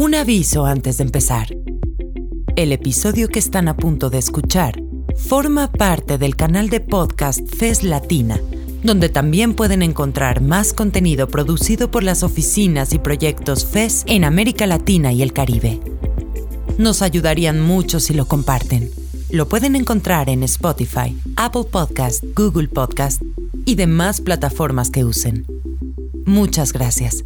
[0.00, 1.54] Un aviso antes de empezar.
[2.56, 4.82] El episodio que están a punto de escuchar
[5.14, 8.40] forma parte del canal de podcast FES Latina,
[8.82, 14.66] donde también pueden encontrar más contenido producido por las oficinas y proyectos FES en América
[14.66, 15.82] Latina y el Caribe.
[16.78, 18.90] Nos ayudarían mucho si lo comparten.
[19.28, 23.20] Lo pueden encontrar en Spotify, Apple Podcast, Google Podcast
[23.66, 25.44] y demás plataformas que usen.
[26.24, 27.22] Muchas gracias.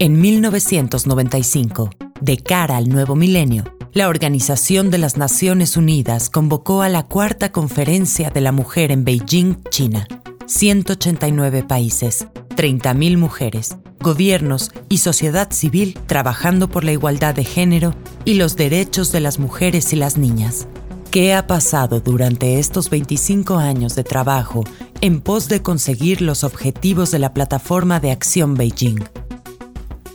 [0.00, 6.88] En 1995, de cara al nuevo milenio, la Organización de las Naciones Unidas convocó a
[6.88, 10.06] la Cuarta Conferencia de la Mujer en Beijing, China.
[10.46, 17.92] 189 países, 30.000 mujeres, gobiernos y sociedad civil trabajando por la igualdad de género
[18.24, 20.68] y los derechos de las mujeres y las niñas.
[21.10, 24.62] ¿Qué ha pasado durante estos 25 años de trabajo
[25.00, 29.00] en pos de conseguir los objetivos de la Plataforma de Acción Beijing?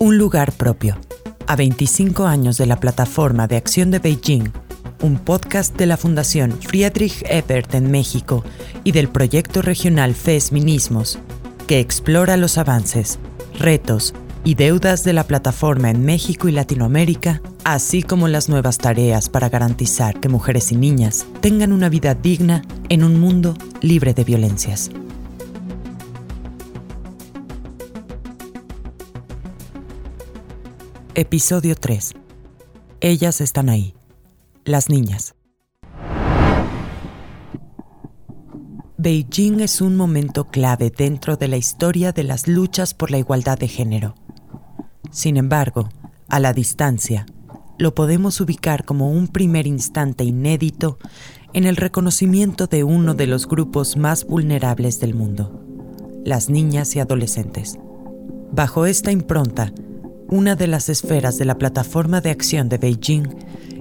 [0.04, 0.98] Un lugar propio.
[1.48, 4.52] A 25 años de la Plataforma de Acción de Beijing,
[5.02, 8.44] un podcast de la Fundación Friedrich Ebert en México
[8.84, 11.20] y del proyecto regional FESMinismos,
[11.68, 13.18] que explora los avances,
[13.58, 19.30] retos y deudas de la plataforma en México y Latinoamérica, así como las nuevas tareas
[19.30, 24.26] para garantizar que mujeres y niñas tengan una vida digna en un mundo libre de
[24.26, 24.92] violencias.
[31.16, 32.16] Episodio 3.
[33.00, 33.94] Ellas están ahí.
[34.66, 35.36] Las niñas.
[38.98, 43.60] Beijing es un momento clave dentro de la historia de las luchas por la igualdad
[43.60, 44.16] de género.
[45.12, 45.88] Sin embargo,
[46.30, 47.28] a la distancia,
[47.78, 50.98] lo podemos ubicar como un primer instante inédito
[51.54, 55.64] en el reconocimiento de uno de los grupos más vulnerables del mundo,
[56.26, 57.78] las niñas y adolescentes.
[58.52, 59.72] Bajo esta impronta,
[60.34, 63.28] una de las esferas de la plataforma de acción de Beijing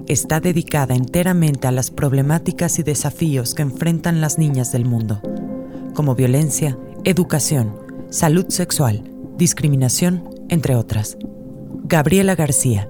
[0.07, 5.19] está dedicada enteramente a las problemáticas y desafíos que enfrentan las niñas del mundo,
[5.95, 7.73] como violencia, educación,
[8.11, 9.01] salud sexual,
[9.35, 11.17] discriminación, entre otras.
[11.85, 12.87] Gabriela García,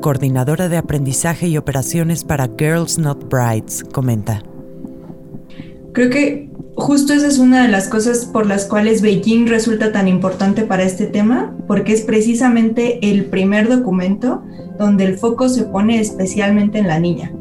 [0.00, 4.42] coordinadora de aprendizaje y operaciones para Girls Not Brides, comenta.
[5.92, 10.08] Creo que justo esa es una de las cosas por las cuales Beijing resulta tan
[10.08, 14.42] importante para este tema, porque es precisamente el primer documento
[14.78, 17.32] donde el foco se pone especialmente en la niña.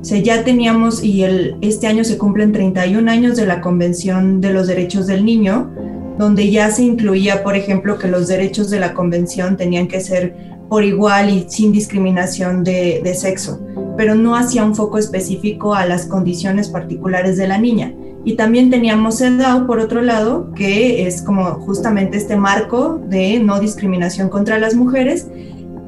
[0.00, 1.24] O sea, ya teníamos, y
[1.60, 5.70] este año se cumplen 31 años de la Convención de los Derechos del Niño,
[6.18, 10.55] donde ya se incluía, por ejemplo, que los derechos de la Convención tenían que ser
[10.68, 13.60] por igual y sin discriminación de, de sexo,
[13.96, 17.94] pero no hacía un foco específico a las condiciones particulares de la niña.
[18.24, 23.60] Y también teníamos CEDAW, por otro lado, que es como justamente este marco de no
[23.60, 25.28] discriminación contra las mujeres,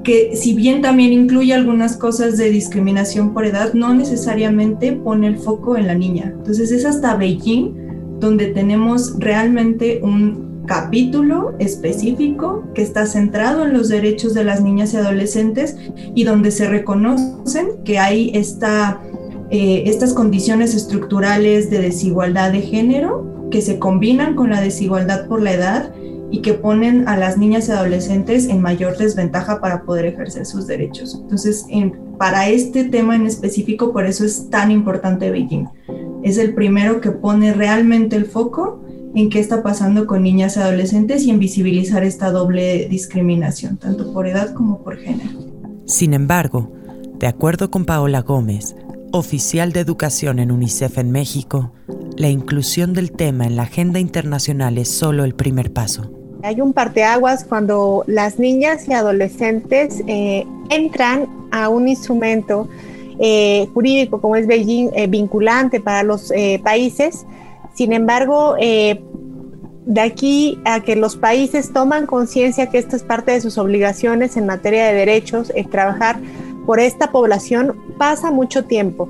[0.05, 5.37] que si bien también incluye algunas cosas de discriminación por edad, no necesariamente pone el
[5.37, 6.33] foco en la niña.
[6.37, 7.75] Entonces es hasta Beijing
[8.21, 14.95] donde tenemos realmente un capítulo específico que está centrado en los derechos de las niñas
[14.95, 15.77] y adolescentes
[16.15, 19.01] y donde se reconocen que hay esta
[19.51, 25.41] eh, estas condiciones estructurales de desigualdad de género que se combinan con la desigualdad por
[25.41, 25.95] la edad
[26.31, 30.67] y que ponen a las niñas y adolescentes en mayor desventaja para poder ejercer sus
[30.67, 31.19] derechos.
[31.23, 31.65] Entonces,
[32.19, 35.67] para este tema en específico, por eso es tan importante Beijing.
[36.23, 38.83] Es el primero que pone realmente el foco
[39.21, 44.13] en qué está pasando con niñas y adolescentes y en visibilizar esta doble discriminación, tanto
[44.13, 45.31] por edad como por género.
[45.87, 46.71] Sin embargo,
[47.19, 48.77] de acuerdo con Paola Gómez,
[49.11, 51.73] oficial de educación en UNICEF en México,
[52.17, 56.13] la inclusión del tema en la agenda internacional es solo el primer paso.
[56.45, 62.69] Hay un parteaguas cuando las niñas y adolescentes eh, entran a un instrumento
[63.19, 67.27] eh, jurídico como es Beijing eh, vinculante para los países.
[67.75, 68.57] Sin embargo,
[69.89, 74.37] de aquí a que los países toman conciencia que esto es parte de sus obligaciones
[74.37, 76.21] en materia de derechos, es trabajar
[76.67, 79.09] por esta población pasa mucho tiempo.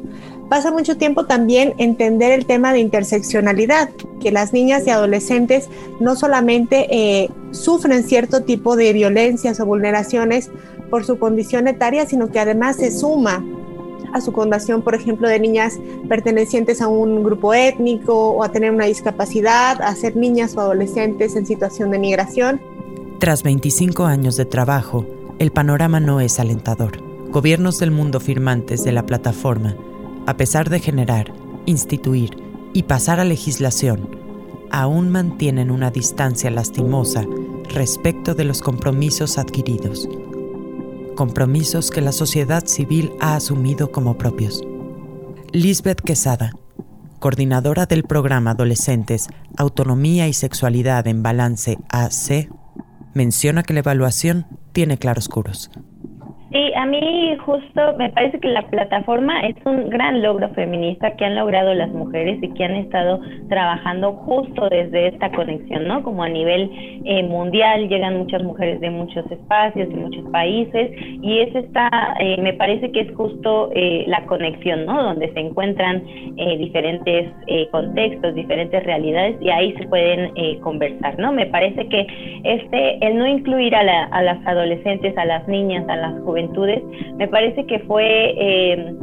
[0.48, 3.90] Pasa mucho tiempo también entender el tema de interseccionalidad,
[4.20, 10.48] que las niñas y adolescentes no solamente eh, sufren cierto tipo de violencias o vulneraciones
[10.90, 13.44] por su condición etaria, sino que además se suma
[14.12, 15.78] a su condición, por ejemplo, de niñas
[16.08, 21.36] pertenecientes a un grupo étnico o a tener una discapacidad, a ser niñas o adolescentes
[21.36, 22.60] en situación de migración.
[23.18, 25.04] Tras 25 años de trabajo,
[25.38, 29.76] el panorama no es alentador gobiernos del mundo firmantes de la plataforma,
[30.26, 31.32] a pesar de generar,
[31.66, 32.36] instituir
[32.72, 34.08] y pasar a legislación,
[34.70, 37.26] aún mantienen una distancia lastimosa
[37.68, 40.08] respecto de los compromisos adquiridos,
[41.18, 44.62] compromisos que la sociedad civil ha asumido como propios.
[45.50, 46.52] Lisbeth Quesada,
[47.18, 49.26] coordinadora del programa Adolescentes,
[49.56, 52.48] Autonomía y Sexualidad en Balance AC,
[53.14, 55.72] menciona que la evaluación tiene claroscuros.
[56.50, 61.26] Sí, a mí justo me parece que la plataforma es un gran logro feminista que
[61.26, 66.02] han logrado las mujeres y que han estado trabajando justo desde esta conexión, ¿no?
[66.02, 66.70] Como a nivel
[67.04, 70.90] eh, mundial llegan muchas mujeres de muchos espacios, de muchos países
[71.20, 75.02] y es esta, eh, me parece que es justo eh, la conexión, ¿no?
[75.02, 76.02] Donde se encuentran
[76.58, 77.32] diferentes
[77.72, 80.30] contextos, diferentes realidades y ahí se pueden
[80.60, 81.32] conversar, ¿no?
[81.32, 82.06] Me parece que
[82.44, 86.82] este, el no incluir a, a las adolescentes, a las niñas, a las juventudes,
[87.16, 88.94] me parece que fue eh,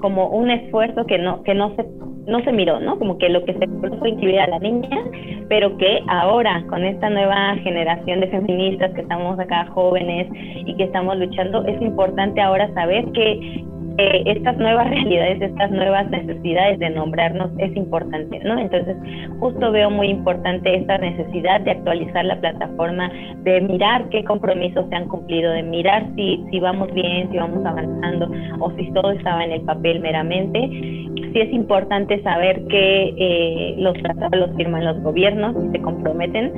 [0.00, 1.84] como un esfuerzo que no, que no se
[2.28, 2.98] no se miró, ¿no?
[2.98, 3.66] Como que lo que se
[3.98, 5.02] fue incluir a la niña,
[5.48, 10.28] pero que ahora con esta nueva generación de feministas que estamos acá jóvenes
[10.66, 13.64] y que estamos luchando, es importante ahora saber que
[13.98, 18.56] eh, estas nuevas realidades, estas nuevas necesidades de nombrarnos es importante, ¿no?
[18.56, 18.96] Entonces,
[19.40, 23.10] justo veo muy importante esta necesidad de actualizar la plataforma,
[23.42, 27.66] de mirar qué compromisos se han cumplido, de mirar si, si vamos bien, si vamos
[27.66, 28.30] avanzando
[28.60, 30.60] o si todo estaba en el papel meramente.
[30.60, 36.52] Sí es importante saber que eh, los tratados los firman los gobiernos y se comprometen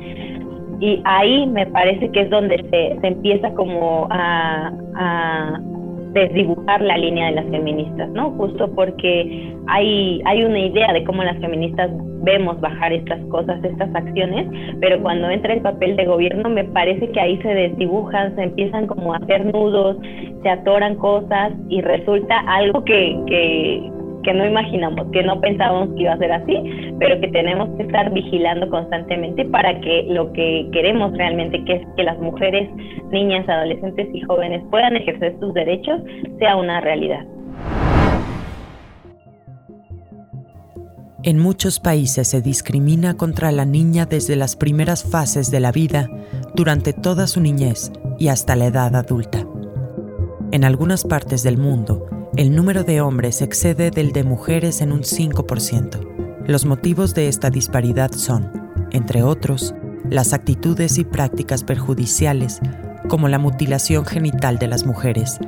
[0.81, 5.61] y ahí me parece que es donde se, se empieza como a, a
[6.13, 8.31] desdibujar la línea de las feministas, ¿no?
[8.33, 11.91] Justo porque hay, hay una idea de cómo las feministas
[12.23, 14.47] vemos bajar estas cosas, estas acciones,
[14.81, 18.87] pero cuando entra el papel de gobierno me parece que ahí se desdibujan, se empiezan
[18.87, 19.97] como a hacer nudos,
[20.43, 23.91] se atoran cosas y resulta algo que, que,
[24.23, 26.57] que no imaginamos, que no pensábamos que iba a ser así,
[26.99, 31.87] pero que tenemos que estar vigilando constantemente para que lo que queremos realmente, que es
[31.97, 32.69] que las mujeres,
[33.11, 36.01] niñas, adolescentes y jóvenes puedan ejercer sus derechos,
[36.39, 37.25] sea una realidad.
[41.23, 46.09] En muchos países se discrimina contra la niña desde las primeras fases de la vida,
[46.55, 49.47] durante toda su niñez y hasta la edad adulta.
[50.51, 52.07] En algunas partes del mundo,
[52.37, 56.47] el número de hombres excede del de mujeres en un 5%.
[56.47, 58.51] Los motivos de esta disparidad son,
[58.93, 59.75] entre otros,
[60.09, 62.61] las actitudes y prácticas perjudiciales,
[63.09, 65.39] como la mutilación genital de las mujeres,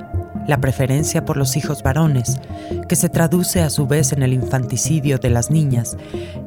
[0.49, 2.41] la preferencia por los hijos varones,
[2.89, 5.97] que se traduce a su vez en el infanticidio de las niñas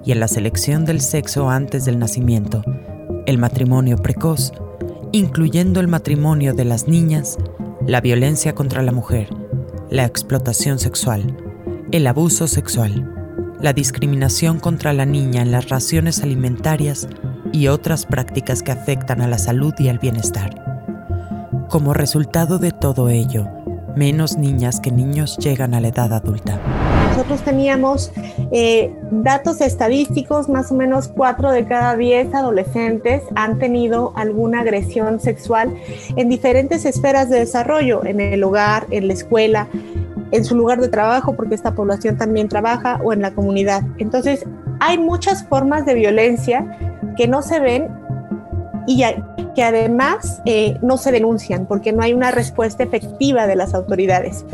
[0.03, 2.61] y en la selección del sexo antes del nacimiento,
[3.25, 4.51] el matrimonio precoz,
[5.13, 7.37] incluyendo el matrimonio de las niñas,
[7.87, 9.29] la violencia contra la mujer,
[9.89, 11.37] la explotación sexual,
[11.91, 13.11] el abuso sexual,
[13.61, 17.07] la discriminación contra la niña en las raciones alimentarias
[17.51, 20.61] y otras prácticas que afectan a la salud y al bienestar.
[21.69, 23.47] Como resultado de todo ello,
[23.95, 26.84] menos niñas que niños llegan a la edad adulta.
[27.15, 28.11] Nosotros teníamos
[28.51, 35.21] eh, datos estadísticos, más o menos 4 de cada 10 adolescentes han tenido alguna agresión
[35.21, 35.73] sexual
[36.17, 39.69] en diferentes esferas de desarrollo, en el hogar, en la escuela,
[40.31, 43.83] en su lugar de trabajo, porque esta población también trabaja, o en la comunidad.
[43.97, 44.43] Entonces,
[44.81, 46.77] hay muchas formas de violencia
[47.15, 47.87] que no se ven
[48.87, 49.03] y
[49.55, 54.45] que además eh, no se denuncian porque no hay una respuesta efectiva de las autoridades.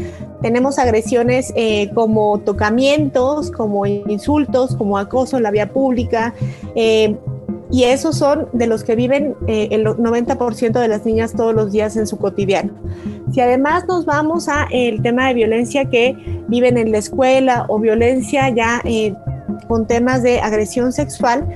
[0.41, 6.33] Tenemos agresiones eh, como tocamientos, como insultos, como acoso en la vía pública.
[6.75, 7.17] Eh,
[7.69, 11.95] y esos son de los que viven el 90% de las niñas todos los días
[11.95, 12.73] en su cotidiano.
[13.31, 16.17] Si además nos vamos a el tema de violencia que
[16.49, 18.81] viven en la escuela o violencia ya
[19.69, 21.47] con temas de agresión sexual,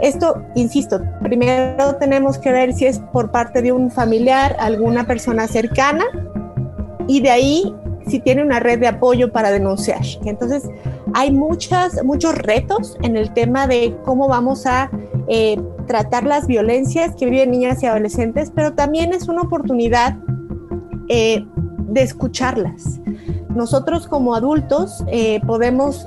[0.00, 5.46] esto, insisto, primero tenemos que ver si es por parte de un familiar, alguna persona
[5.48, 6.04] cercana,
[7.06, 7.74] y de ahí
[8.06, 10.00] si tiene una red de apoyo para denunciar.
[10.24, 10.68] Entonces,
[11.14, 14.90] hay muchas, muchos retos en el tema de cómo vamos a
[15.28, 20.16] eh, tratar las violencias que viven niñas y adolescentes, pero también es una oportunidad
[21.08, 21.44] eh,
[21.88, 23.00] de escucharlas.
[23.48, 26.06] Nosotros como adultos eh, podemos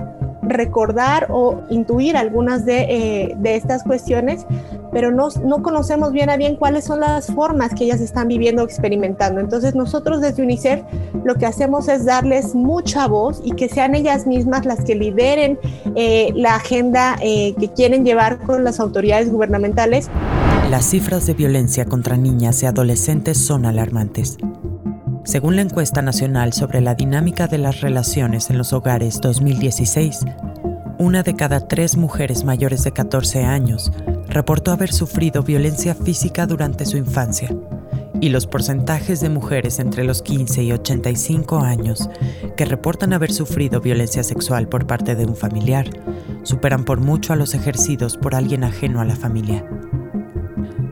[0.53, 4.46] recordar o intuir algunas de, eh, de estas cuestiones,
[4.91, 8.63] pero no, no, conocemos bien a bien cuáles son las formas que ellas están viviendo
[8.63, 9.39] o experimentando.
[9.39, 10.81] Entonces nosotros desde UNICEF
[11.24, 15.60] lo que hacemos es darles mucha voz y que sean ellas mismas las que lideren
[15.96, 20.10] eh, la agenda eh, que quieren llevar con las autoridades gubernamentales.
[20.70, 24.38] Las cifras de violencia contra niñas y adolescentes son alarmantes.
[25.23, 30.25] Según la encuesta nacional sobre la dinámica de las relaciones en los hogares 2016,
[30.97, 33.91] una de cada tres mujeres mayores de 14 años
[34.27, 37.55] reportó haber sufrido violencia física durante su infancia
[38.19, 42.09] y los porcentajes de mujeres entre los 15 y 85 años
[42.57, 45.87] que reportan haber sufrido violencia sexual por parte de un familiar
[46.43, 49.65] superan por mucho a los ejercidos por alguien ajeno a la familia.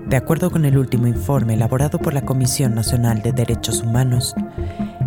[0.09, 4.33] De acuerdo con el último informe elaborado por la Comisión Nacional de Derechos Humanos,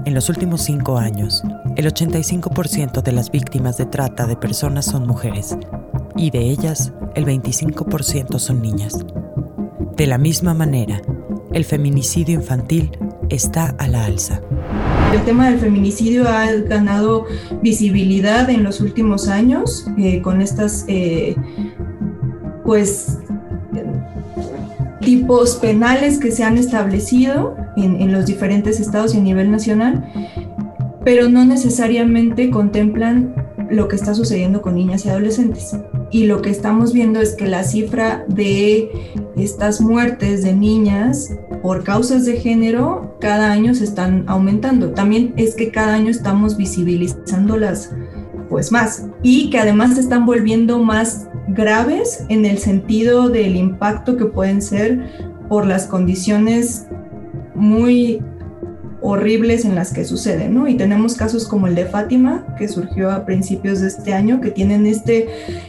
[0.04, 1.42] en los últimos cinco años,
[1.74, 5.56] el 85% de las víctimas de trata de personas son mujeres
[6.14, 8.96] y de ellas el 25% son niñas.
[9.96, 11.02] De la misma manera,
[11.52, 12.96] el feminicidio infantil
[13.28, 14.40] está a la alza.
[15.12, 17.26] El tema del feminicidio ha ganado
[17.60, 21.34] visibilidad en los últimos años eh, con estas, eh,
[22.64, 23.18] pues,
[25.02, 30.04] tipos penales que se han establecido en, en los diferentes estados y a nivel nacional,
[31.04, 33.34] pero no necesariamente contemplan
[33.70, 35.76] lo que está sucediendo con niñas y adolescentes.
[36.10, 38.90] Y lo que estamos viendo es que la cifra de
[39.36, 41.30] estas muertes de niñas
[41.62, 44.90] por causas de género cada año se están aumentando.
[44.90, 47.90] También es que cada año estamos visibilizándolas
[48.50, 54.16] pues más y que además se están volviendo más graves en el sentido del impacto
[54.16, 56.86] que pueden ser por las condiciones
[57.54, 58.22] muy
[59.02, 60.68] horribles en las que suceden, ¿no?
[60.68, 64.52] Y tenemos casos como el de Fátima, que surgió a principios de este año, que
[64.52, 65.28] tienen este,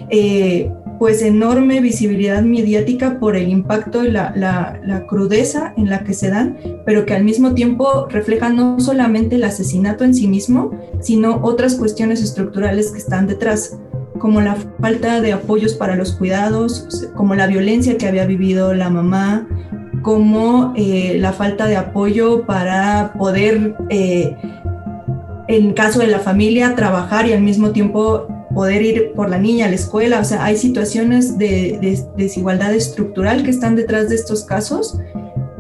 [0.10, 6.14] eh, pues, enorme visibilidad mediática por el impacto y la, la, crudeza en la que
[6.14, 10.72] se dan, pero que al mismo tiempo reflejan no solamente el asesinato en sí mismo,
[11.02, 13.78] sino otras cuestiones estructurales que están detrás
[14.24, 18.90] como la falta de apoyos para los cuidados, como la violencia que había vivido la
[18.90, 19.46] mamá,
[20.02, 24.34] como eh, la falta de apoyo para poder, eh,
[25.50, 28.26] en caso de la familia, trabajar y al mismo tiempo
[28.56, 30.22] poder ir por la niña a la escuela.
[30.22, 34.98] O sea, hay situaciones de, desigualdad estructural que están detrás de estos casos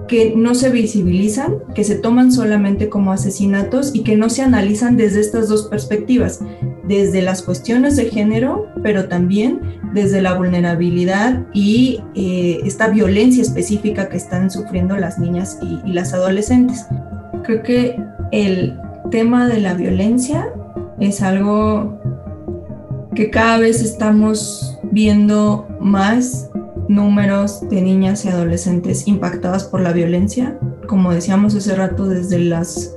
[0.08, 4.96] que no se visibilizan, que se toman solamente como asesinatos y que no se analizan
[4.96, 6.39] desde estas dos perspectivas,
[6.83, 14.09] desde las cuestiones de género, pero también desde la vulnerabilidad y eh, esta violencia específica
[14.09, 16.85] que están sufriendo las niñas y, y las adolescentes.
[17.43, 18.77] Creo que el
[19.11, 20.51] tema de la violencia
[20.99, 21.99] es algo
[23.15, 26.49] que cada vez estamos viendo más
[26.87, 32.95] números de niñas y adolescentes impactadas por la violencia, como decíamos hace rato, desde los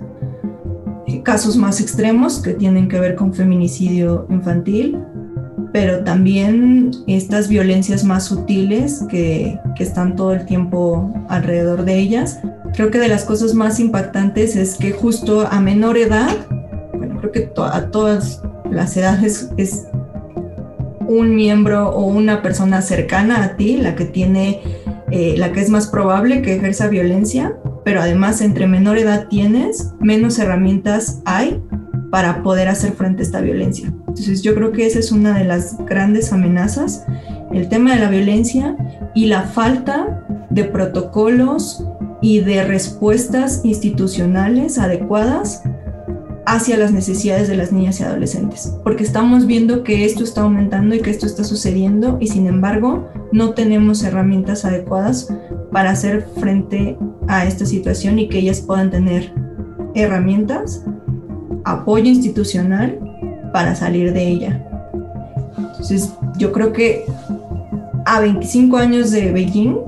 [1.26, 4.96] casos más extremos que tienen que ver con feminicidio infantil,
[5.72, 12.38] pero también estas violencias más sutiles que, que están todo el tiempo alrededor de ellas.
[12.74, 16.30] Creo que de las cosas más impactantes es que justo a menor edad,
[16.94, 18.40] bueno, creo que a todas
[18.70, 19.84] las edades es
[21.08, 24.60] un miembro o una persona cercana a ti la que tiene,
[25.10, 29.92] eh, la que es más probable que ejerza violencia, pero además entre menor edad tienes,
[30.00, 31.62] menos herramientas hay
[32.10, 33.94] para poder hacer frente a esta violencia.
[34.08, 37.04] Entonces yo creo que esa es una de las grandes amenazas,
[37.52, 38.76] el tema de la violencia
[39.14, 41.86] y la falta de protocolos
[42.20, 45.62] y de respuestas institucionales adecuadas
[46.44, 50.96] hacia las necesidades de las niñas y adolescentes, porque estamos viendo que esto está aumentando
[50.96, 55.28] y que esto está sucediendo y sin embargo no tenemos herramientas adecuadas
[55.72, 56.96] para hacer frente
[57.28, 59.32] a esta situación y que ellas puedan tener
[59.94, 60.84] herramientas,
[61.64, 62.98] apoyo institucional
[63.52, 64.62] para salir de ella.
[65.56, 67.04] Entonces, yo creo que
[68.04, 69.78] a 25 años de Beijing,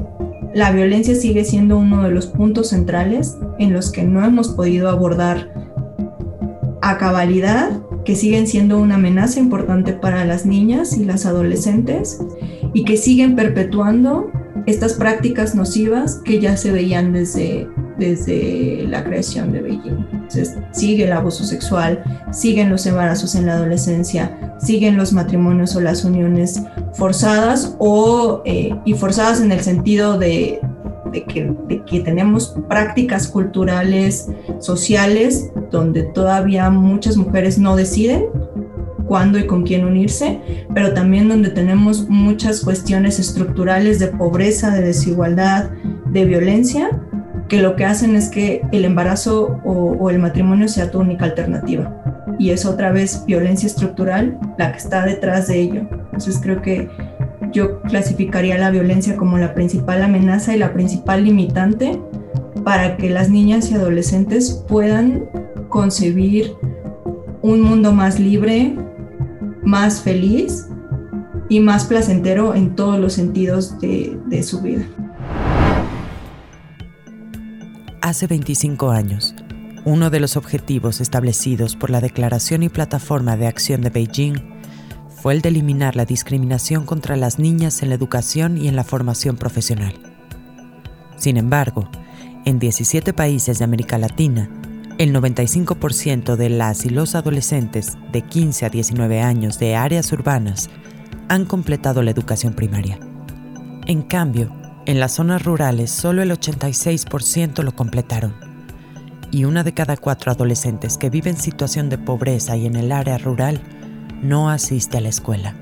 [0.55, 4.89] la violencia sigue siendo uno de los puntos centrales en los que no hemos podido
[4.89, 5.53] abordar
[6.83, 7.71] a cabalidad,
[8.05, 12.21] que siguen siendo una amenaza importante para las niñas y las adolescentes
[12.73, 14.31] y que siguen perpetuando
[14.69, 17.67] estas prácticas nocivas que ya se veían desde,
[17.99, 20.07] desde la creación de Beijing.
[20.73, 26.05] Sigue el abuso sexual, siguen los embarazos en la adolescencia, siguen los matrimonios o las
[26.05, 30.61] uniones forzadas o, eh, y forzadas en el sentido de,
[31.13, 38.27] de que, tenemos prácticas culturales, sociales, donde todavía muchas mujeres no deciden
[39.09, 40.39] cuándo y con quién unirse,
[40.75, 45.71] pero también donde tenemos muchas cuestiones estructurales de pobreza, de desigualdad,
[46.13, 46.91] de violencia,
[47.49, 51.25] que lo que hacen es que el embarazo o, o el matrimonio sea tu única
[51.25, 52.27] alternativa.
[52.39, 55.81] Y es otra vez violencia estructural la que está detrás de ello.
[55.91, 56.89] Entonces creo que
[57.51, 61.99] yo clasificaría la violencia como la principal amenaza y la principal limitante
[62.65, 65.25] para que las niñas y adolescentes puedan
[65.69, 66.53] concebir
[67.43, 68.77] un mundo más libre,
[69.69, 70.67] más feliz
[71.51, 74.87] y más placentero en todos los sentidos de, su vida.
[78.01, 79.35] Hace 25 años,
[79.85, 84.37] uno de los objetivos establecidos por la Declaración y Plataforma de Acción de Beijing
[85.11, 88.85] fue el de eliminar la discriminación contra las niñas en la educación y en la
[88.85, 89.93] formación profesional.
[91.17, 91.91] Sin embargo,
[92.47, 94.49] en 17 países de América Latina,
[94.99, 100.69] el 95% de las y los adolescentes de 15 a 19 años de áreas urbanas
[101.29, 102.99] han completado la educación primaria.
[103.87, 104.53] En cambio,
[104.87, 108.35] en las zonas rurales solo el 86% lo completaron.
[109.31, 112.91] Y una de cada cuatro adolescentes que vive en situación de pobreza y en el
[112.91, 113.61] área rural
[114.21, 115.55] no asiste a la escuela.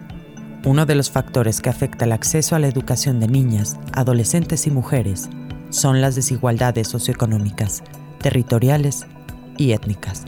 [0.64, 4.70] Uno de los factores que afecta el acceso a la educación de niñas, adolescentes y
[4.70, 5.28] mujeres
[5.68, 7.82] son las desigualdades socioeconómicas,
[8.20, 9.06] territoriales
[9.56, 10.24] y étnicas.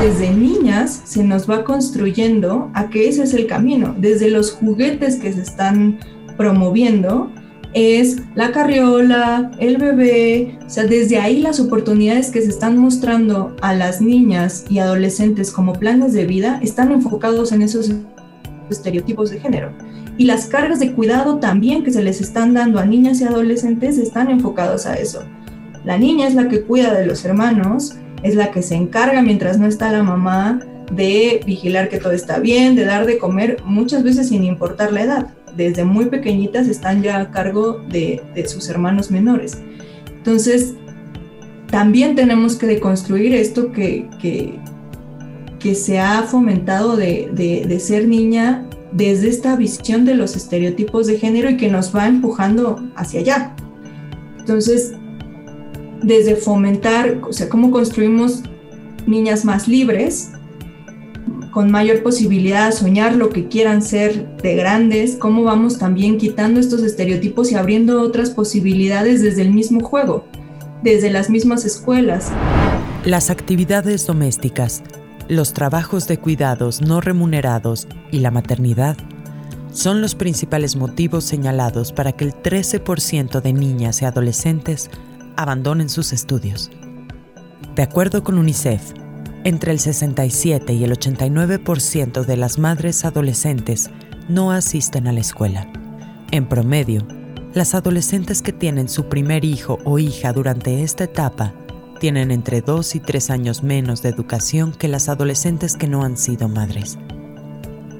[0.00, 3.94] Desde niñas se nos va construyendo a que ese es el camino.
[3.98, 5.98] Desde los juguetes que se están
[6.36, 7.30] promoviendo,
[7.74, 13.56] es la carriola, el bebé, o sea, desde ahí las oportunidades que se están mostrando
[13.62, 17.90] a las niñas y adolescentes como planes de vida están enfocados en esos
[18.70, 19.72] estereotipos de género.
[20.18, 23.96] Y las cargas de cuidado también que se les están dando a niñas y adolescentes
[23.96, 25.22] están enfocados a eso.
[25.84, 29.58] La niña es la que cuida de los hermanos, es la que se encarga mientras
[29.58, 30.60] no está la mamá
[30.92, 35.02] de vigilar que todo está bien, de dar de comer, muchas veces sin importar la
[35.02, 35.26] edad.
[35.56, 39.58] Desde muy pequeñitas están ya a cargo de, sus hermanos menores.
[40.06, 40.74] Entonces,
[41.70, 44.60] también tenemos que deconstruir esto que, que,
[45.74, 51.50] se ha fomentado de, de, ser niña desde esta visión de los estereotipos de género
[51.50, 53.56] y que nos va empujando hacia allá.
[54.38, 54.94] Entonces,
[56.02, 58.42] desde fomentar, o sea, cómo construimos
[59.06, 60.30] niñas más libres,
[61.50, 66.60] con mayor posibilidad de soñar lo que quieran ser de grandes, cómo vamos también quitando
[66.60, 70.24] estos estereotipos y abriendo otras posibilidades desde el mismo juego,
[70.82, 72.30] desde las mismas escuelas.
[73.04, 74.82] Las actividades domésticas
[75.28, 78.96] los trabajos de cuidados no remunerados y la maternidad
[79.72, 84.90] son los principales motivos señalados para que el 13% de niñas y adolescentes
[85.36, 86.70] abandonen sus estudios.
[87.74, 88.92] De acuerdo con UNICEF,
[89.44, 93.90] entre el 67 y el 89% de las madres adolescentes
[94.28, 95.70] no asisten a la escuela.
[96.30, 97.06] En promedio,
[97.54, 101.52] las adolescentes que tienen su primer hijo o hija durante esta etapa
[102.00, 106.16] tienen entre 2 y 3 años menos de educación que las adolescentes que no han
[106.16, 106.98] sido madres.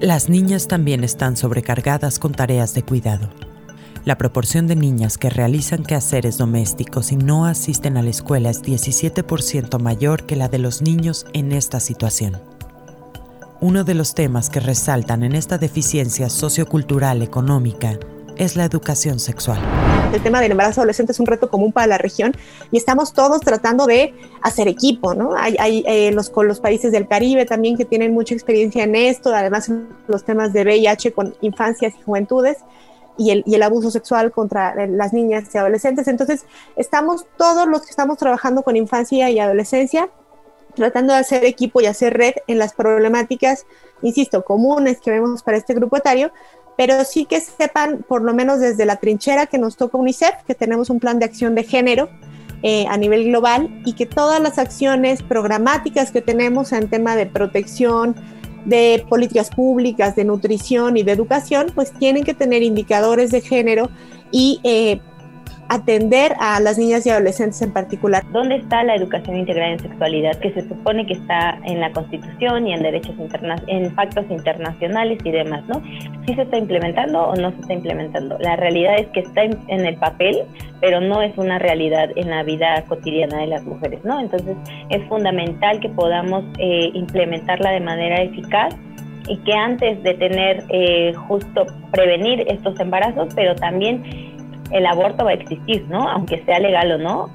[0.00, 3.30] Las niñas también están sobrecargadas con tareas de cuidado.
[4.04, 8.60] La proporción de niñas que realizan quehaceres domésticos y no asisten a la escuela es
[8.60, 12.42] 17% mayor que la de los niños en esta situación.
[13.60, 17.96] Uno de los temas que resaltan en esta deficiencia sociocultural económica
[18.36, 19.60] es la educación sexual.
[20.12, 22.34] El tema del embarazo adolescente es un reto común para la región
[22.72, 25.36] y estamos todos tratando de hacer equipo, ¿no?
[25.36, 29.70] Hay, eh, los, los países del Caribe también que tienen mucha experiencia en esto, además
[30.08, 32.56] los temas de VIH con infancias y juventudes.
[33.18, 36.08] Y el, abuso sexual contra eh, las niñas y adolescentes.
[36.08, 36.44] Entonces,
[36.76, 40.08] estamos todos los que estamos trabajando con infancia y adolescencia
[40.74, 43.66] tratando de hacer equipo y hacer red en las problemáticas,
[44.00, 46.32] insisto, comunes que vemos para este grupo etario,
[46.76, 50.54] pero sí que sepan, por lo menos desde la trinchera que nos toca UNICEF, que
[50.54, 52.08] tenemos un plan de acción de género
[52.62, 57.26] eh, a nivel global y que todas las acciones programáticas que tenemos en tema de
[57.26, 58.14] protección,
[58.64, 63.90] de políticas públicas, de nutrición y de educación, pues tienen que tener indicadores de género
[64.30, 65.00] y eh,
[65.72, 68.22] atender a las niñas y adolescentes en particular.
[68.30, 72.66] ¿Dónde está la educación integral en sexualidad que se supone que está en la Constitución
[72.66, 73.14] y en derechos
[73.66, 75.82] en pactos internacionales y demás, ¿no?
[76.26, 78.36] ¿Sí se está implementando o no se está implementando?
[78.40, 80.42] La realidad es que está en, el papel,
[80.80, 84.20] pero no es una realidad en la vida cotidiana de las mujeres, ¿no?
[84.20, 84.56] Entonces
[84.90, 88.74] es fundamental que podamos eh, implementarla de manera eficaz
[89.26, 94.02] y que antes de tener eh, justo prevenir estos embarazos, pero también
[94.72, 96.08] el aborto va a existir, ¿no?
[96.08, 97.30] Aunque sea legal o no,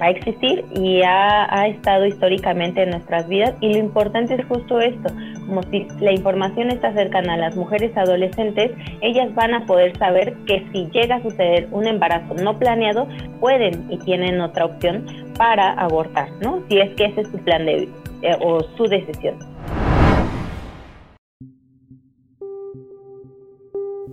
[0.00, 4.80] va a existir y ha, estado históricamente en nuestras vidas y lo importante es justo
[4.80, 5.12] esto,
[5.46, 10.34] como si la información está cercana a las mujeres adolescentes, ellas van a poder saber
[10.46, 13.06] que si llega a suceder un embarazo no planeado,
[13.40, 16.62] pueden y tienen otra opción para abortar, ¿no?
[16.68, 17.88] Si es que ese es su plan de
[18.22, 19.38] eh, o su decisión.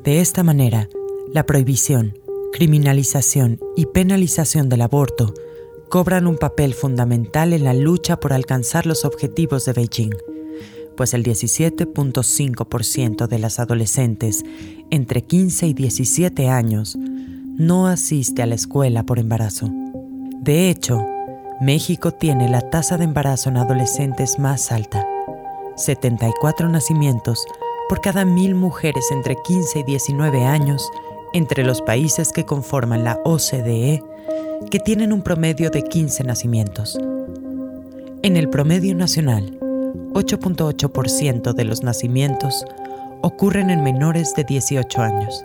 [0.03, 0.87] De esta manera,
[1.33, 2.13] la prohibición
[2.57, 5.35] criminalización y penalización del aborto
[5.89, 10.15] cobran un papel fundamental en la lucha por alcanzar los objetivos de Beijing,
[10.95, 14.43] pues el 17.5% de las adolescentes
[14.89, 19.69] entre 15 y 17 años no asiste a la escuela por embarazo.
[20.41, 21.05] De hecho,
[21.61, 25.07] México tiene la tasa de embarazo en adolescentes más alta,
[25.75, 27.45] 74 nacimientos
[27.87, 30.89] por cada mil mujeres entre 15 y 19 años
[31.37, 34.03] entre los países que conforman la OCDE,
[34.71, 36.99] que tienen un promedio de 15 nacimientos.
[38.23, 39.57] En el promedio nacional,
[40.13, 42.65] 8.8% de los nacimientos
[43.21, 45.43] ocurren en menores de 18 años.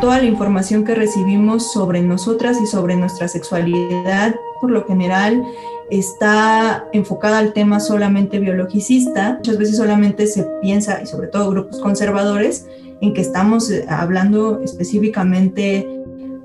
[0.00, 5.44] Toda la información que recibimos sobre nosotras y sobre nuestra sexualidad, por lo general,
[5.90, 9.34] está enfocada al tema solamente biologicista.
[9.38, 12.66] Muchas veces solamente se piensa, y sobre todo grupos conservadores,
[13.02, 15.86] en que estamos eh, hablando específicamente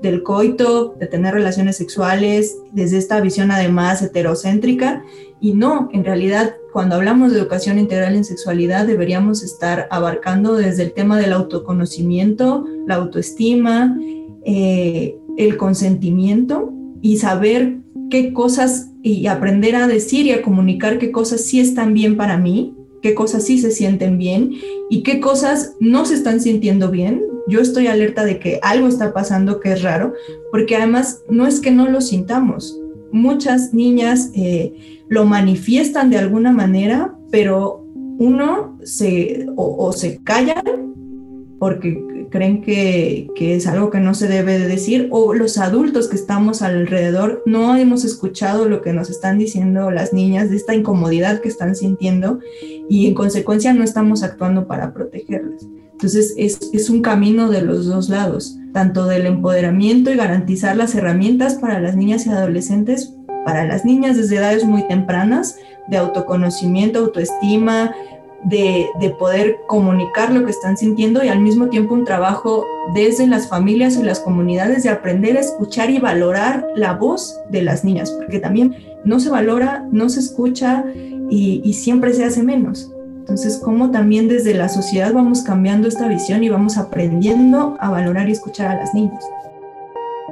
[0.02, 5.02] del coito, de tener relaciones sexuales, desde esta visión además heterocéntrica.
[5.40, 10.82] Y no, en realidad, cuando hablamos de educación integral en sexualidad, deberíamos estar abarcando desde
[10.82, 13.96] el tema del autoconocimiento, la autoestima,
[14.44, 17.78] eh, el consentimiento y saber
[18.10, 22.36] qué cosas y aprender a decir y a comunicar qué cosas sí están bien para
[22.36, 24.52] mí qué cosas sí se sienten bien
[24.90, 27.22] y qué cosas no se están sintiendo bien.
[27.48, 30.12] Yo estoy alerta de que algo está pasando que es raro,
[30.50, 32.78] porque además no es que no lo sintamos.
[33.10, 37.84] Muchas niñas eh, lo manifiestan de alguna manera, pero
[38.18, 40.94] uno se o, se callan
[41.58, 46.08] porque creen que, que, es algo que no se debe de decir, o los adultos
[46.08, 50.74] que estamos alrededor no hemos escuchado lo que nos están diciendo las niñas de esta
[50.74, 52.40] incomodidad que están sintiendo
[52.88, 55.66] y en consecuencia no estamos actuando para protegerlas.
[55.92, 60.94] Entonces es, es un camino de los dos lados, tanto del empoderamiento y garantizar las
[60.94, 63.14] herramientas para las niñas y adolescentes,
[63.44, 65.56] para las niñas desde edades muy tempranas,
[65.88, 67.94] de autoconocimiento, autoestima,
[68.44, 73.26] de, de, poder comunicar lo que están sintiendo y al mismo tiempo un trabajo desde
[73.26, 77.84] las familias y las comunidades de aprender a escuchar y valorar la voz de las
[77.84, 80.84] niñas, porque también no se valora, no se escucha
[81.28, 82.90] y, y siempre se hace menos.
[83.18, 88.28] Entonces, cómo también desde la sociedad vamos cambiando esta visión y vamos aprendiendo a valorar
[88.28, 89.22] y escuchar a las niñas.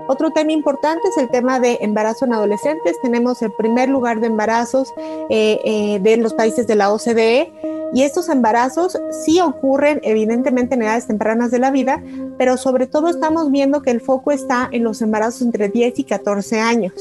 [0.08, 2.96] Otro tema importante es el tema de embarazo en adolescentes.
[3.02, 4.94] Tenemos el primer lugar de embarazos
[5.28, 7.52] eh, eh, de los países de la OCDE
[7.92, 12.02] y estos embarazos sí ocurren evidentemente en edades tempranas de la vida,
[12.38, 16.04] pero sobre todo estamos viendo que el foco está en los embarazos entre 10 y
[16.04, 16.92] 14 años.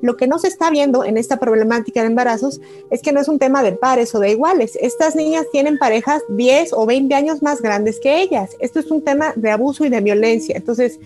[0.00, 3.28] Lo que no se está viendo en esta problemática de embarazos es que no es
[3.28, 4.76] un tema de pares o de iguales.
[4.80, 8.56] Estas niñas tienen parejas 10 o 20 años más grandes que ellas.
[8.60, 10.56] Esto es un tema de abuso y de violencia.
[10.56, 10.98] Entonces,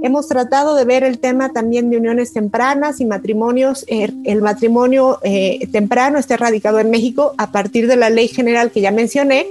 [0.00, 3.84] Hemos tratado de ver el tema también de uniones tempranas y matrimonios.
[3.88, 8.70] Eh, el matrimonio eh, temprano está erradicado en México a partir de la ley general
[8.70, 9.46] que ya mencioné,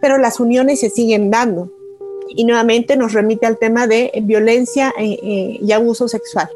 [0.00, 1.70] pero las uniones se siguen dando.
[2.30, 6.48] Y nuevamente nos remite al tema de violencia eh, y abuso sexual.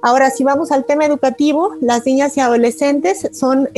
[0.00, 3.68] Ahora, si vamos al tema educativo, las niñas y adolescentes son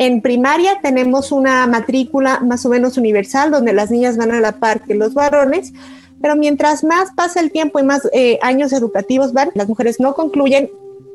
[0.00, 4.52] en primaria tenemos una matrícula más o menos universal donde las niñas van a la
[4.52, 5.74] par que los varones,
[6.20, 10.14] pero mientras más pasa el tiempo y más eh, años educativos van, las mujeres no
[10.14, 10.70] concluyen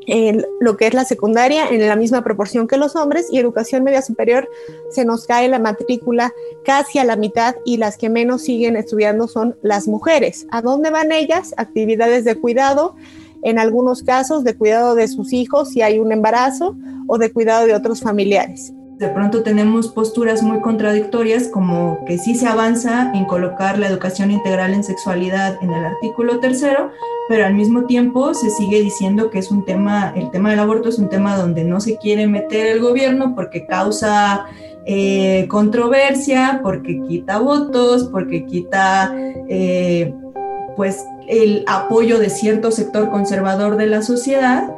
[0.08, 3.84] en lo que es la secundaria en la misma proporción que los hombres y educación
[3.84, 4.48] media superior
[4.92, 6.32] se nos cae la matrícula
[6.64, 10.46] casi a la mitad y las que menos siguen estudiando son las mujeres.
[10.52, 11.56] ¿A dónde van ellas?
[11.58, 12.96] Actividades de cuidado,
[13.42, 16.76] en algunos casos de cuidado de sus hijos si hay un embarazo
[17.08, 22.36] o de cuidado de otros familiares de pronto tenemos posturas muy contradictorias como que sí
[22.36, 26.92] se avanza en colocar la educación integral en sexualidad en el artículo tercero,
[27.28, 30.90] pero al mismo tiempo se sigue diciendo que es un tema, el tema del aborto
[30.90, 34.46] es un tema donde no se quiere meter el gobierno porque causa
[34.86, 39.14] eh, controversia, porque quita votos, porque quita
[39.50, 40.14] eh,
[40.78, 44.74] pues el apoyo de cierto sector conservador de la sociedad.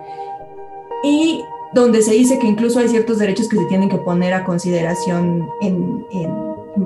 [1.03, 4.43] Y donde se dice que incluso hay ciertos derechos que se tienen que poner a
[4.43, 6.05] consideración en,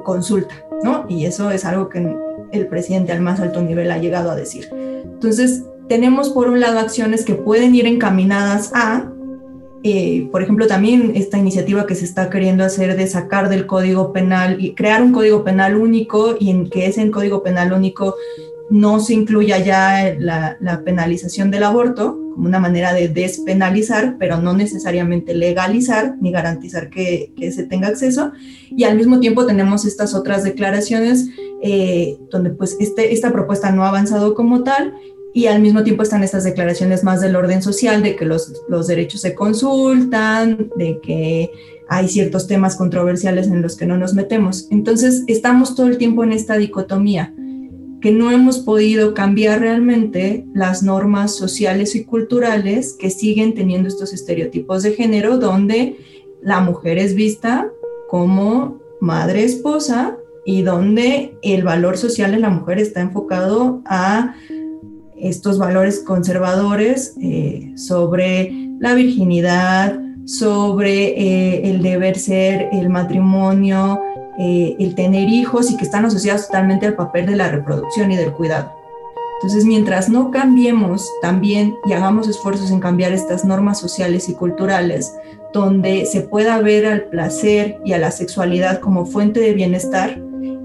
[0.04, 1.06] consulta, ¿no?
[1.10, 2.16] Y eso es algo que
[2.52, 4.70] el presidente al más alto nivel ha llegado a decir.
[4.72, 9.12] Entonces, tenemos por un lado acciones que pueden ir encaminadas a,
[9.84, 14.14] eh, por ejemplo, también esta iniciativa que se está queriendo hacer de sacar del código
[14.14, 18.16] penal y crear un código penal único y en que ese código penal único
[18.72, 24.54] no se incluya ya la, penalización del aborto como una manera de despenalizar, pero no
[24.54, 28.32] necesariamente legalizar ni garantizar que, se tenga acceso.
[28.70, 31.30] Y al mismo tiempo tenemos estas otras declaraciones
[31.62, 34.94] eh, donde pues este, esta propuesta no ha avanzado como tal
[35.34, 38.88] y al mismo tiempo están estas declaraciones más del orden social, de que los, los
[38.88, 41.52] derechos se consultan, de que
[41.88, 44.68] hay ciertos temas controversiales en los que no nos metemos.
[44.72, 47.34] Entonces, estamos todo el tiempo en esta dicotomía,
[48.02, 54.12] que no hemos podido cambiar realmente las normas sociales y culturales que siguen teniendo estos
[54.12, 55.98] estereotipos de género, donde
[56.42, 57.70] la mujer es vista
[58.10, 64.36] como madre esposa y donde el valor social de la mujer está enfocado a
[65.20, 74.00] estos valores conservadores eh, sobre la virginidad, sobre eh, el deber ser, el matrimonio,
[74.38, 78.16] eh, el tener hijos y que están asociados totalmente al papel de la reproducción y
[78.16, 78.74] del cuidado.
[79.42, 85.16] Entonces, mientras no cambiemos también y hagamos esfuerzos en cambiar estas normas sociales y culturales,
[85.52, 90.22] donde se pueda ver al placer y a la sexualidad como fuente de bienestar,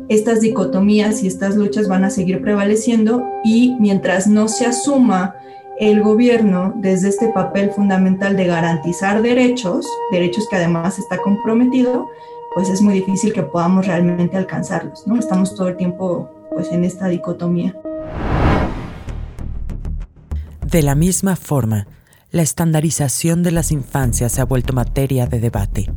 [0.08, 5.34] estas dicotomías y estas luchas van a seguir prevaleciendo y mientras no se asuma
[5.78, 12.08] el gobierno desde este papel fundamental de garantizar derechos, derechos que además está comprometido,
[12.56, 15.18] pues es muy difícil que podamos realmente alcanzarlos, ¿no?
[15.18, 17.78] Estamos todo el tiempo pues en esta dicotomía.
[20.66, 21.86] De la misma forma,
[22.30, 25.92] la estandarización de las infancias se ha vuelto materia de debate.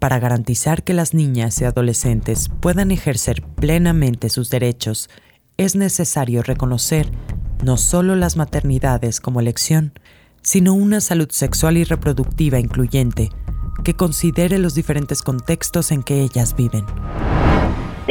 [0.00, 5.10] Para garantizar que las niñas y adolescentes puedan ejercer plenamente sus derechos,
[5.58, 7.08] es necesario reconocer
[7.62, 9.92] no solo las maternidades como elección,
[10.42, 13.30] sino una salud sexual y reproductiva incluyente
[13.82, 16.86] que considere los diferentes contextos en que ellas viven.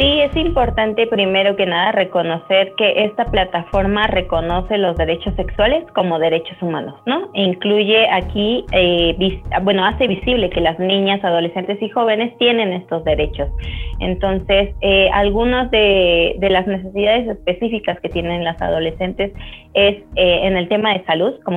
[0.02, 6.18] Sí, es importante primero que nada reconocer que esta plataforma reconoce los derechos sexuales como
[6.18, 7.30] derechos humanos, ¿no?
[7.34, 9.16] incluye aquí, eh,
[9.62, 13.48] bueno, hace visible que las niñas, adolescentes y jóvenes tienen estos derechos.
[14.00, 19.30] Entonces, eh, algunas de, las necesidades específicas que tienen las adolescentes
[19.74, 21.56] es eh, en el tema de salud, como,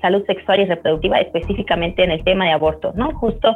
[0.00, 3.12] salud sexual y reproductiva, específicamente en el tema de aborto, ¿no?
[3.16, 3.54] Justo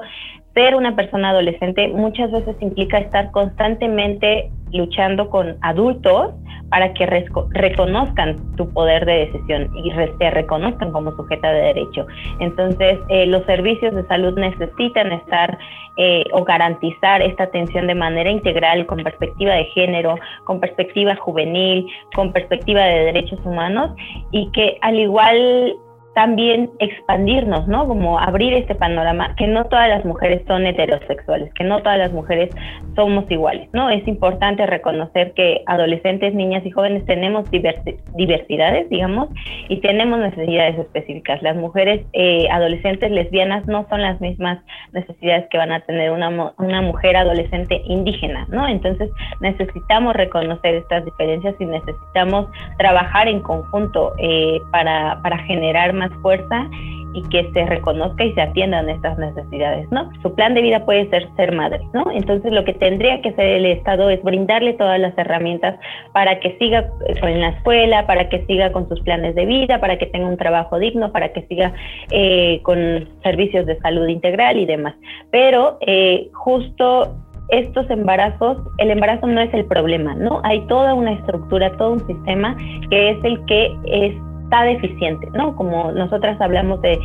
[0.56, 6.32] ser una persona adolescente muchas veces implica estar constantemente luchando con adultos
[6.70, 12.06] para que reconozcan tu poder de decisión y te reconozcan como sujeta de derecho.
[12.40, 15.58] Entonces, eh, los servicios de salud necesitan estar
[15.98, 21.86] eh, o garantizar esta atención de manera integral, con perspectiva de género, con perspectiva juvenil,
[22.14, 23.92] con perspectiva de derechos humanos
[24.32, 25.76] y que al igual
[26.16, 27.86] también expandirnos, ¿no?
[27.86, 32.10] Como abrir este panorama, que no todas las mujeres son heterosexuales, que no todas las
[32.10, 32.48] mujeres
[32.94, 33.90] somos iguales, ¿no?
[33.90, 39.28] Es importante reconocer que adolescentes, niñas y jóvenes tenemos diversidades, digamos,
[39.68, 41.42] y tenemos necesidades específicas.
[41.42, 46.54] Las mujeres eh, adolescentes lesbianas no son las mismas necesidades que van a tener una,
[46.56, 48.66] una mujer adolescente indígena, ¿no?
[48.66, 49.10] Entonces
[49.42, 52.46] necesitamos reconocer estas diferencias y necesitamos
[52.78, 56.68] trabajar en conjunto eh, para, para generar más fuerza
[57.16, 60.10] y que se reconozca y se atiendan estas necesidades, ¿no?
[60.22, 62.04] Su plan de vida puede ser ser madre, ¿no?
[62.12, 65.78] Entonces lo que tendría que hacer el Estado es brindarle todas las herramientas
[66.12, 66.90] para que siga
[67.22, 70.36] en la escuela, para que siga con sus planes de vida, para que tenga un
[70.36, 71.72] trabajo digno, para que siga
[72.10, 74.94] eh, con servicios de salud integral y demás.
[75.30, 77.16] Pero eh, justo
[77.48, 80.40] estos embarazos, el embarazo no es el problema, ¿no?
[80.44, 82.56] Hay toda una estructura, todo un sistema
[82.90, 84.14] que es el que es
[84.46, 85.54] está deficiente, ¿no?
[85.56, 86.98] Como nosotras hablamos de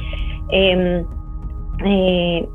[0.50, 1.06] em,
[1.86, 2.48] eh,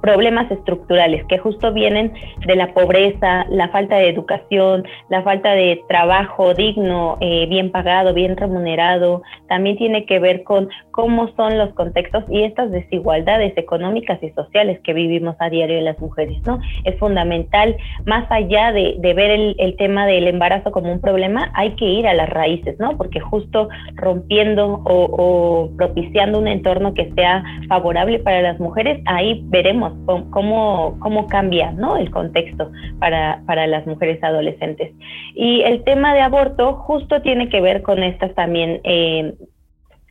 [0.00, 2.12] problemas estructurales que justo vienen
[2.46, 8.14] de la pobreza, la falta de educación, la falta de trabajo digno, eh, bien pagado,
[8.14, 9.22] bien remunerado.
[9.48, 14.80] También tiene que ver con cómo son los contextos y estas desigualdades económicas y sociales
[14.82, 16.58] que vivimos a diario en las mujeres, ¿no?
[16.84, 21.84] Es fundamental, más allá de, ver el, tema del embarazo como un problema, hay que
[21.84, 22.96] ir a las raíces, ¿no?
[22.96, 29.00] Porque justo rompiendo o, o propiciando un entorno que sea favorable para la las mujeres,
[29.06, 29.92] ahí veremos
[30.30, 31.96] cómo, cómo cambia ¿no?
[31.96, 34.92] el contexto para, para las mujeres adolescentes.
[35.34, 39.34] Y el tema de aborto justo tiene que ver con estas también eh,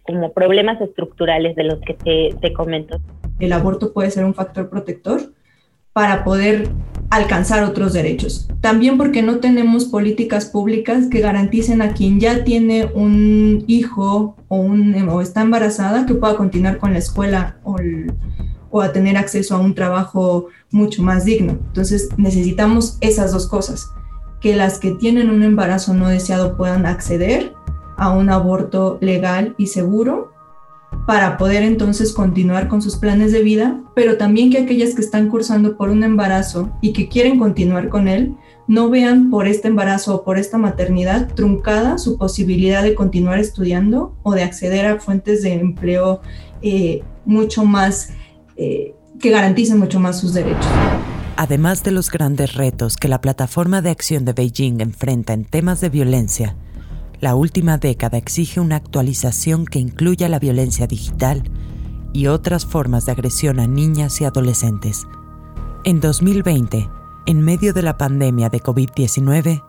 [0.04, 2.98] como problemas estructurales de los que te, te comento.
[3.40, 5.20] El aborto puede ser un factor protector
[5.98, 6.70] para poder
[7.10, 8.48] alcanzar otros derechos.
[8.62, 14.58] También porque no tenemos políticas públicas que garanticen a quien ya tiene un hijo o,
[14.58, 17.78] un, o está embarazada que pueda continuar con la escuela o,
[18.70, 21.54] o a tener acceso a un trabajo mucho más digno.
[21.54, 23.90] Entonces necesitamos esas dos cosas,
[24.40, 27.56] que las que tienen un embarazo no deseado puedan acceder
[27.98, 30.32] a un aborto legal y seguro
[31.06, 35.30] para poder entonces continuar con sus planes de vida, pero también que aquellas que están
[35.30, 38.36] cursando por un embarazo y que quieren continuar con él,
[38.68, 44.16] no vean por este embarazo o por esta maternidad truncada su posibilidad de continuar estudiando
[44.24, 46.22] o de acceder a fuentes de empleo
[46.62, 48.10] eh, mucho más,
[48.58, 50.68] eh, que garanticen mucho más sus derechos.
[51.38, 55.80] Además de los grandes retos que la plataforma de acción de Beijing enfrenta en temas
[55.80, 56.56] de violencia,
[57.20, 61.44] la última década exige una actualización que incluya la violencia digital
[62.14, 65.08] y otras formas de agresión a niñas y adolescentes.
[65.84, 66.90] En 2020,
[67.26, 69.64] en medio de la pandemia de COVID-19,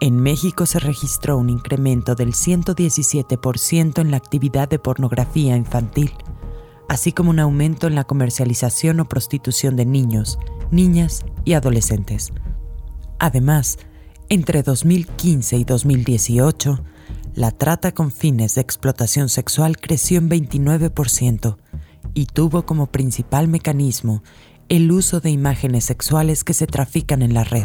[0.00, 6.12] en México se registró un incremento del 117% en la actividad de pornografía infantil,
[6.88, 10.38] así como un aumento en la comercialización o prostitución de niños,
[10.70, 12.32] niñas y adolescentes.
[13.18, 13.78] Además,
[14.32, 16.80] entre 2015 y 2018,
[17.34, 21.56] la trata con fines de explotación sexual creció en 29%
[22.14, 24.22] y tuvo como principal mecanismo
[24.68, 27.64] el uso de imágenes sexuales que se trafican en la red.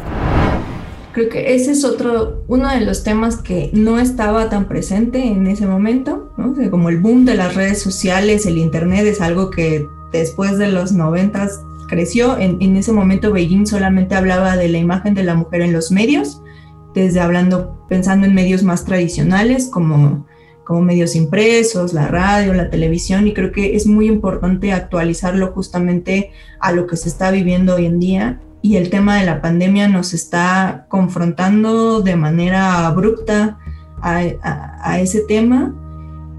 [1.14, 5.46] Creo que ese es otro, uno de los temas que no estaba tan presente en
[5.46, 6.34] ese momento,
[6.72, 10.94] como el boom de las redes sociales, el Internet es algo que después de los
[10.94, 12.40] noventas creció.
[12.40, 15.92] En, en, ese momento Beijing solamente hablaba de la imagen de la mujer en los
[15.92, 16.42] medios
[17.02, 20.26] desde hablando, pensando en medios más tradicionales como,
[20.64, 26.32] como medios impresos, la radio, la televisión, y creo que es muy importante actualizarlo justamente
[26.60, 28.42] a lo que se está viviendo hoy en día.
[28.62, 33.60] Y el tema de la pandemia nos está confrontando de manera abrupta
[34.02, 34.24] a,
[34.82, 35.76] a ese tema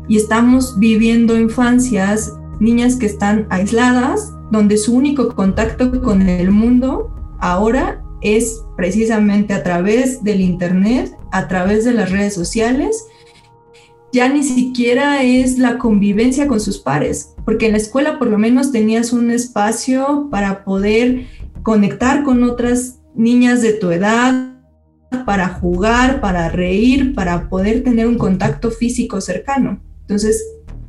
[0.09, 7.13] y estamos viviendo infancias, niñas que están aisladas, donde su único contacto con el mundo
[7.39, 13.05] ahora es precisamente a través del Internet, a través de las redes sociales,
[14.13, 18.39] ya ni siquiera es la convivencia con sus pares, porque en la escuela por lo
[18.39, 21.27] menos tenías un espacio para poder
[21.63, 24.55] conectar con otras niñas de tu edad,
[25.25, 29.81] para jugar, para reír, para poder tener un contacto físico cercano.
[30.03, 30.43] Entonces,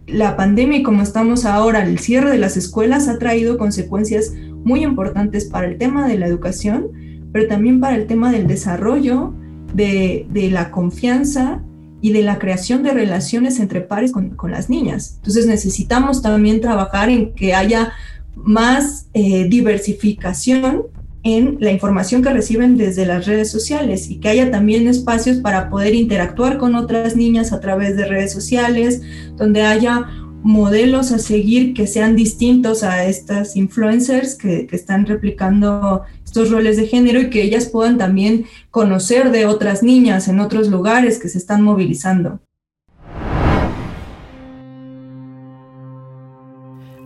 [0.06, 4.84] la pandemia y como estamos ahora, el cierre de las escuelas ha traído consecuencias muy
[4.84, 6.92] importantes para el tema de la educación,
[7.38, 9.32] pero también para el tema del desarrollo,
[9.76, 11.62] de, la confianza
[12.02, 15.18] y de la creación de relaciones entre pares con, las niñas.
[15.18, 17.94] Entonces necesitamos también trabajar en que haya
[18.36, 20.86] más eh, diversificación
[21.22, 25.70] en la información que reciben desde las redes sociales y que haya también espacios para
[25.70, 29.04] poder interactuar con otras niñas a través de redes sociales,
[29.36, 30.08] donde haya
[30.44, 36.88] modelos a seguir que sean distintos a estas influencers que, están replicando estos roles de
[36.88, 41.38] género y que ellas puedan también conocer de otras niñas en otros lugares que se
[41.38, 42.42] están movilizando.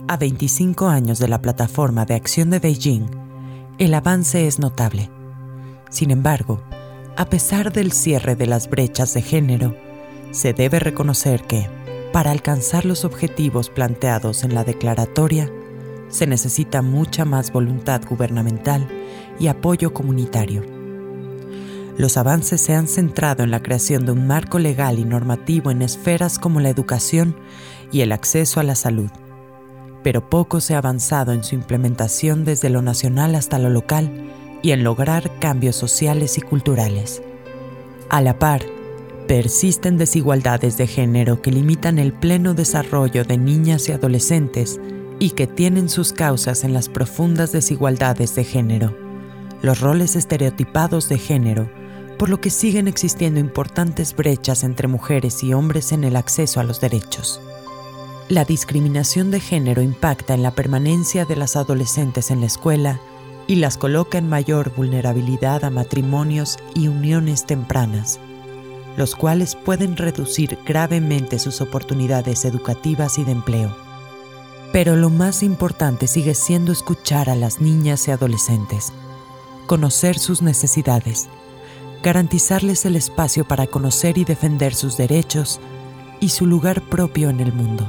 [0.08, 3.06] A 25 años de la plataforma de acción de Beijing,
[3.78, 5.08] el avance es notable.
[5.88, 6.60] Sin embargo,
[7.16, 9.76] a pesar del cierre de las brechas de género,
[10.32, 11.68] se debe reconocer que,
[12.12, 15.48] para alcanzar los objetivos planteados en la declaratoria,
[16.08, 18.88] se necesita mucha más voluntad gubernamental
[19.42, 20.62] y apoyo comunitario.
[21.98, 25.82] Los avances se han centrado en la creación de un marco legal y normativo en
[25.82, 27.36] esferas como la educación
[27.90, 29.10] y el acceso a la salud,
[30.02, 34.30] pero poco se ha avanzado en su implementación desde lo nacional hasta lo local
[34.62, 37.20] y en lograr cambios sociales y culturales.
[38.08, 38.62] A la par,
[39.26, 44.80] Persisten desigualdades de género que limitan el pleno desarrollo de niñas y adolescentes
[45.20, 48.94] y que tienen sus causas en las profundas desigualdades de género,
[49.62, 51.70] los roles estereotipados de género,
[52.18, 56.64] por lo que siguen existiendo importantes brechas entre mujeres y hombres en el acceso a
[56.64, 57.40] los derechos.
[58.28, 63.00] La discriminación de género impacta en la permanencia de las adolescentes en la escuela
[63.46, 68.20] y las coloca en mayor vulnerabilidad a matrimonios y uniones tempranas
[68.96, 73.74] los cuales pueden reducir gravemente sus oportunidades educativas y de empleo.
[74.72, 78.92] Pero lo más importante sigue siendo escuchar a las niñas y adolescentes,
[79.72, 81.30] conocer sus necesidades,
[82.02, 85.62] garantizarles el espacio para conocer y defender sus derechos
[86.20, 87.88] y su lugar propio en el mundo.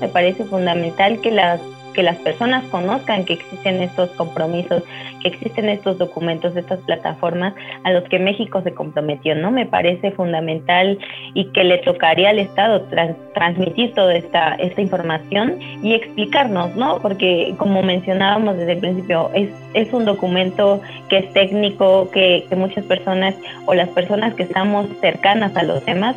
[0.00, 1.60] Me parece fundamental que las
[1.98, 4.84] que las personas conozcan que existen estos compromisos,
[5.20, 9.50] que existen estos documentos, estas plataformas a los que México se comprometió, ¿no?
[9.50, 10.96] Me parece fundamental
[11.34, 12.86] y que le tocaría al Estado
[13.34, 17.00] transmitir toda esta, esta información y explicarnos, ¿no?
[17.00, 22.54] Porque como mencionábamos desde el principio, es, es un documento que es técnico, que, que
[22.54, 23.34] muchas personas
[23.66, 26.14] o las personas que estamos cercanas a los temas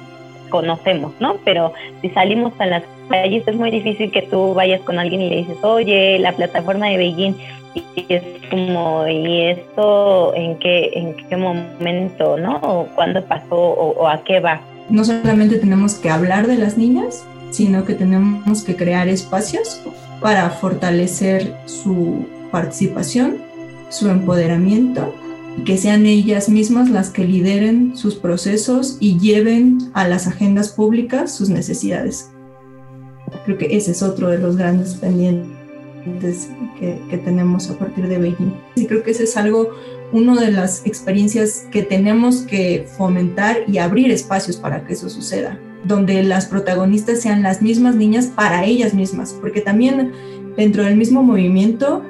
[0.51, 1.37] conocemos, ¿no?
[1.43, 5.29] Pero si salimos a las país es muy difícil que tú vayas con alguien y
[5.29, 7.35] le dices, oye, la plataforma de Beijing,
[7.75, 12.57] y es como, ¿y esto en qué, en qué momento, no?
[12.57, 14.61] ¿O cuándo pasó o a qué va?
[14.89, 19.81] No solamente tenemos que hablar de las niñas, sino que tenemos que crear espacios
[20.19, 23.37] para fortalecer su participación,
[23.89, 25.13] su empoderamiento
[25.57, 30.69] y que sean ellas mismas las que lideren sus procesos y lleven a las agendas
[30.69, 32.30] públicas sus necesidades.
[33.45, 38.17] Creo que ese es otro de los grandes pendientes que, que tenemos a partir de
[38.17, 38.53] Beijing.
[38.75, 39.71] Y creo que ese es algo,
[40.11, 45.59] una de las experiencias que tenemos que fomentar y abrir espacios para que eso suceda,
[45.85, 50.11] donde las protagonistas sean las mismas niñas para ellas mismas, porque también
[50.57, 52.03] dentro del mismo movimiento,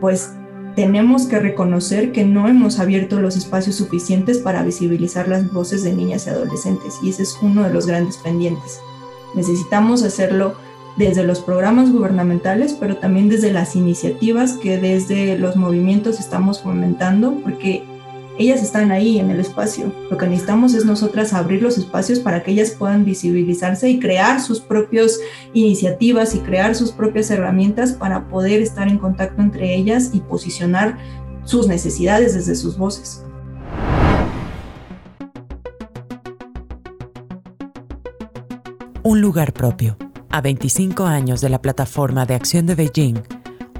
[0.00, 0.30] pues
[0.78, 5.92] tenemos que reconocer que no hemos abierto los espacios suficientes para visibilizar las voces de
[5.92, 8.80] niñas y adolescentes y ese es uno de los grandes pendientes.
[9.34, 10.54] Necesitamos hacerlo
[10.96, 17.38] desde los programas gubernamentales, pero también desde las iniciativas que desde los movimientos estamos fomentando,
[17.42, 17.84] porque
[18.38, 19.92] ellas están ahí en el espacio.
[20.10, 24.40] Lo que necesitamos es nosotras abrir los espacios para que ellas puedan visibilizarse y crear
[24.40, 25.18] sus propias
[25.52, 30.98] iniciativas y crear sus propias herramientas para poder estar en contacto entre ellas y posicionar
[31.44, 33.24] sus necesidades desde sus voces.
[39.28, 39.98] Lugar propio.
[40.30, 43.16] A 25 años de la plataforma de acción de Beijing,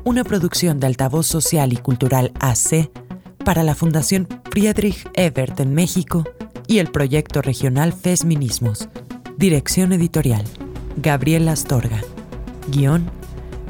[0.05, 2.91] una producción de altavoz social y cultural AC
[3.47, 6.25] para la Fundación Friedrich Ebert en México
[6.67, 8.91] y el proyecto regional Fesminismos.
[9.39, 10.45] Dirección editorial,
[10.99, 12.03] Gabriela Astorga.
[12.71, 13.11] Guión,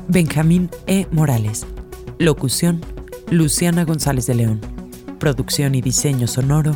[0.08, 1.06] Benjamín E.
[1.12, 1.64] Morales.
[2.18, 2.80] Locución,
[3.30, 4.60] Luciana González de León.
[5.20, 6.72] Producción y diseño sonoro,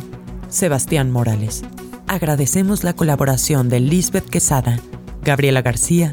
[0.47, 1.61] Sebastián Morales.
[2.07, 4.79] Agradecemos la colaboración de Lisbeth Quesada,
[5.23, 6.11] Gabriela García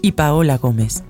[0.00, 1.04] y Paola Gómez.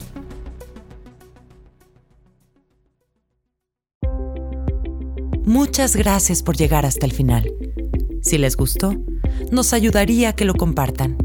[5.44, 7.49] Muchas gracias por llegar hasta el final.
[8.20, 8.97] Si les gustó,
[9.53, 11.16] nos ayudaría que lo compartan.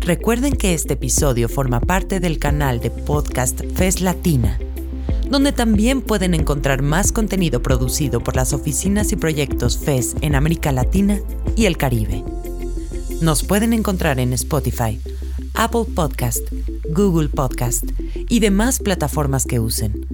[0.00, 4.58] Recuerden que este episodio forma parte del canal de podcast FES Latina,
[5.30, 10.72] donde también pueden encontrar más contenido producido por las oficinas y proyectos FES en América
[10.72, 11.20] Latina
[11.56, 12.22] y el Caribe.
[13.22, 15.00] Nos pueden encontrar en Spotify,
[15.58, 16.52] Apple Podcast,
[16.88, 17.82] Google Podcast
[18.14, 20.06] y demás plataformas que usen.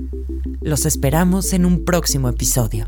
[0.62, 2.86] Los esperamos en un próximo episodio.